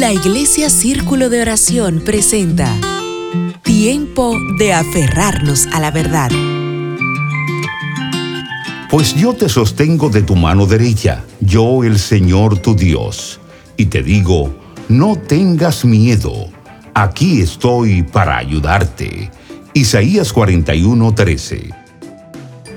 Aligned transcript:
La 0.00 0.14
Iglesia 0.14 0.70
Círculo 0.70 1.28
de 1.28 1.42
Oración 1.42 2.00
presenta 2.02 2.74
Tiempo 3.62 4.34
de 4.58 4.72
aferrarnos 4.72 5.66
a 5.74 5.78
la 5.78 5.90
verdad. 5.90 6.30
Pues 8.88 9.14
yo 9.14 9.34
te 9.34 9.50
sostengo 9.50 10.08
de 10.08 10.22
tu 10.22 10.36
mano 10.36 10.64
derecha, 10.64 11.22
yo 11.40 11.84
el 11.84 11.98
Señor 11.98 12.60
tu 12.60 12.74
Dios, 12.74 13.40
y 13.76 13.86
te 13.86 14.02
digo, 14.02 14.54
no 14.88 15.16
tengas 15.16 15.84
miedo, 15.84 16.48
aquí 16.94 17.42
estoy 17.42 18.02
para 18.02 18.38
ayudarte. 18.38 19.30
Isaías 19.74 20.34
41:13 20.34 21.74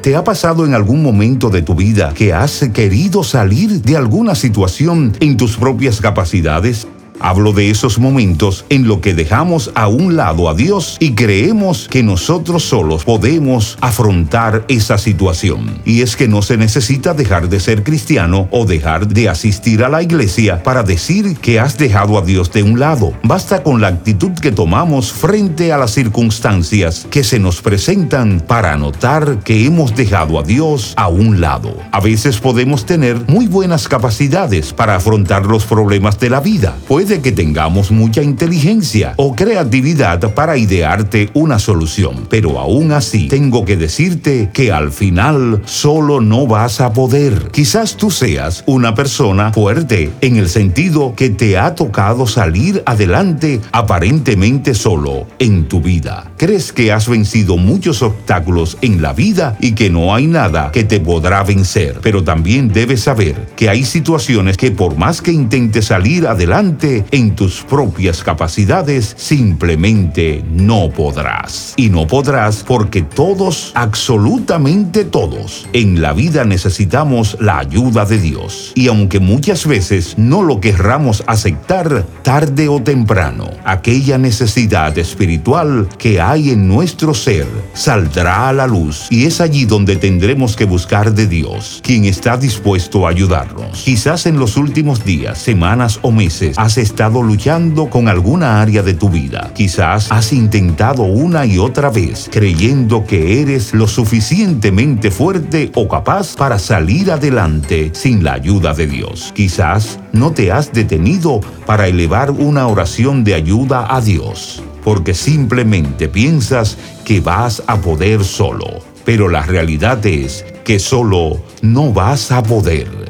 ¿Te 0.03 0.17
ha 0.17 0.23
pasado 0.25 0.65
en 0.65 0.73
algún 0.73 1.01
momento 1.01 1.49
de 1.49 1.61
tu 1.61 1.75
vida 1.75 2.13
que 2.13 2.33
has 2.33 2.65
querido 2.73 3.23
salir 3.23 3.81
de 3.81 3.95
alguna 3.95 4.35
situación 4.35 5.13
en 5.21 5.37
tus 5.37 5.55
propias 5.55 6.01
capacidades? 6.01 6.85
Hablo 7.19 7.53
de 7.53 7.69
esos 7.69 7.99
momentos 7.99 8.65
en 8.69 8.87
los 8.87 8.99
que 8.99 9.13
dejamos 9.13 9.71
a 9.75 9.87
un 9.87 10.15
lado 10.15 10.49
a 10.49 10.53
Dios 10.53 10.97
y 10.99 11.13
creemos 11.13 11.87
que 11.89 12.03
nosotros 12.03 12.63
solos 12.63 13.05
podemos 13.05 13.77
afrontar 13.81 14.65
esa 14.67 14.97
situación. 14.97 15.81
Y 15.85 16.01
es 16.01 16.15
que 16.15 16.27
no 16.27 16.41
se 16.41 16.57
necesita 16.57 17.13
dejar 17.13 17.49
de 17.49 17.59
ser 17.59 17.83
cristiano 17.83 18.47
o 18.51 18.65
dejar 18.65 19.07
de 19.07 19.29
asistir 19.29 19.83
a 19.83 19.89
la 19.89 20.01
iglesia 20.01 20.63
para 20.63 20.83
decir 20.83 21.37
que 21.37 21.59
has 21.59 21.77
dejado 21.77 22.17
a 22.17 22.21
Dios 22.21 22.51
de 22.51 22.63
un 22.63 22.79
lado. 22.79 23.13
Basta 23.23 23.63
con 23.63 23.81
la 23.81 23.87
actitud 23.87 24.31
que 24.33 24.51
tomamos 24.51 25.11
frente 25.11 25.71
a 25.71 25.77
las 25.77 25.91
circunstancias 25.91 27.07
que 27.09 27.23
se 27.23 27.39
nos 27.39 27.61
presentan 27.61 28.41
para 28.41 28.75
notar 28.77 29.39
que 29.43 29.65
hemos 29.65 29.95
dejado 29.95 30.39
a 30.39 30.43
Dios 30.43 30.93
a 30.97 31.07
un 31.07 31.41
lado. 31.41 31.75
A 31.91 31.99
veces 31.99 32.39
podemos 32.39 32.85
tener 32.85 33.17
muy 33.27 33.47
buenas 33.47 33.87
capacidades 33.87 34.73
para 34.73 34.95
afrontar 34.95 35.45
los 35.45 35.65
problemas 35.65 36.19
de 36.19 36.29
la 36.29 36.39
vida. 36.39 36.75
Puede 37.03 37.19
que 37.19 37.33
tengamos 37.33 37.91
mucha 37.91 38.23
inteligencia 38.23 39.13
o 39.17 39.35
creatividad 39.35 40.33
para 40.33 40.55
idearte 40.55 41.29
una 41.33 41.59
solución, 41.59 42.27
pero 42.29 42.57
aún 42.59 42.93
así 42.93 43.27
tengo 43.27 43.65
que 43.65 43.75
decirte 43.75 44.49
que 44.53 44.71
al 44.71 44.89
final 44.89 45.61
solo 45.65 46.21
no 46.21 46.47
vas 46.47 46.79
a 46.79 46.93
poder. 46.93 47.49
Quizás 47.51 47.97
tú 47.97 48.09
seas 48.09 48.63
una 48.67 48.95
persona 48.95 49.51
fuerte 49.51 50.13
en 50.21 50.37
el 50.37 50.47
sentido 50.47 51.13
que 51.13 51.29
te 51.29 51.57
ha 51.57 51.75
tocado 51.75 52.25
salir 52.25 52.81
adelante 52.85 53.59
aparentemente 53.73 54.73
solo 54.73 55.27
en 55.39 55.67
tu 55.67 55.81
vida. 55.81 56.31
Crees 56.37 56.71
que 56.71 56.93
has 56.93 57.09
vencido 57.09 57.57
muchos 57.57 58.01
obstáculos 58.01 58.77
en 58.79 59.01
la 59.01 59.11
vida 59.11 59.57
y 59.59 59.73
que 59.73 59.89
no 59.89 60.15
hay 60.15 60.27
nada 60.27 60.71
que 60.71 60.85
te 60.85 61.01
podrá 61.01 61.43
vencer, 61.43 61.99
pero 62.01 62.23
también 62.23 62.69
debes 62.69 63.01
saber 63.01 63.49
que 63.57 63.67
hay 63.67 63.83
situaciones 63.83 64.55
que 64.55 64.71
por 64.71 64.95
más 64.95 65.21
que 65.21 65.33
intentes 65.33 65.87
salir 65.87 66.27
adelante, 66.27 66.92
en 67.11 67.35
tus 67.35 67.63
propias 67.63 68.23
capacidades, 68.23 69.13
simplemente 69.17 70.43
no 70.51 70.89
podrás. 70.89 71.73
Y 71.77 71.89
no 71.89 72.07
podrás 72.07 72.63
porque 72.63 73.01
todos, 73.01 73.71
absolutamente 73.75 75.05
todos, 75.05 75.67
en 75.73 76.01
la 76.01 76.13
vida 76.13 76.45
necesitamos 76.45 77.37
la 77.39 77.59
ayuda 77.59 78.05
de 78.05 78.19
Dios. 78.19 78.71
Y 78.75 78.87
aunque 78.87 79.19
muchas 79.19 79.65
veces 79.65 80.15
no 80.17 80.43
lo 80.43 80.59
querramos 80.59 81.23
aceptar, 81.27 82.05
tarde 82.23 82.67
o 82.67 82.81
temprano, 82.81 83.49
aquella 83.63 84.17
necesidad 84.17 84.97
espiritual 84.97 85.87
que 85.97 86.21
hay 86.21 86.51
en 86.51 86.67
nuestro 86.67 87.13
ser 87.13 87.47
saldrá 87.73 88.49
a 88.49 88.53
la 88.53 88.67
luz 88.67 89.07
y 89.09 89.25
es 89.25 89.41
allí 89.41 89.65
donde 89.65 89.95
tendremos 89.95 90.55
que 90.55 90.65
buscar 90.65 91.13
de 91.13 91.27
Dios, 91.27 91.81
quien 91.83 92.05
está 92.05 92.37
dispuesto 92.37 93.05
a 93.05 93.09
ayudarnos. 93.09 93.83
Quizás 93.83 94.25
en 94.25 94.37
los 94.37 94.57
últimos 94.57 95.03
días, 95.03 95.37
semanas 95.39 95.99
o 96.01 96.11
meses 96.11 96.57
has 96.57 96.77
estado 96.83 97.23
luchando 97.23 97.89
con 97.89 98.07
alguna 98.07 98.61
área 98.61 98.83
de 98.83 98.93
tu 98.93 99.09
vida. 99.09 99.51
Quizás 99.55 100.11
has 100.11 100.31
intentado 100.33 101.03
una 101.03 101.45
y 101.45 101.57
otra 101.57 101.89
vez 101.89 102.29
creyendo 102.31 103.05
que 103.05 103.41
eres 103.41 103.73
lo 103.73 103.87
suficientemente 103.87 105.09
fuerte 105.09 105.71
o 105.73 105.87
capaz 105.87 106.35
para 106.35 106.59
salir 106.59 107.11
adelante 107.11 107.89
sin 107.93 108.23
la 108.23 108.33
ayuda 108.33 108.73
de 108.73 108.85
Dios. 108.85 109.31
Quizás 109.33 109.99
no 110.11 110.31
te 110.31 110.51
has 110.51 110.71
detenido 110.71 111.39
para 111.65 111.87
elevar 111.87 112.29
una 112.29 112.67
oración 112.67 113.23
de 113.23 113.33
ayuda 113.33 113.87
a 113.89 114.01
Dios, 114.01 114.61
porque 114.83 115.13
simplemente 115.13 116.07
piensas 116.07 116.77
que 117.05 117.19
vas 117.19 117.63
a 117.65 117.77
poder 117.81 118.23
solo. 118.23 118.65
Pero 119.05 119.29
la 119.29 119.41
realidad 119.41 120.05
es 120.05 120.45
que 120.63 120.79
solo 120.79 121.41
no 121.61 121.91
vas 121.91 122.31
a 122.31 122.43
poder. 122.43 123.02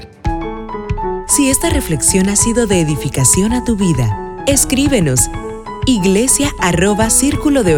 Si 1.27 1.49
esta 1.49 1.69
reflexión 1.69 2.29
ha 2.29 2.35
sido 2.35 2.67
de 2.67 2.81
edificación 2.81 3.53
a 3.53 3.63
tu 3.63 3.75
vida, 3.75 4.43
escríbenos 4.45 5.29
iglesia 5.85 6.49
arroba 6.59 7.09
de 7.63 7.75